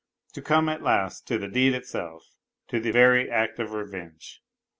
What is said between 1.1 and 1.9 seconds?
to the deed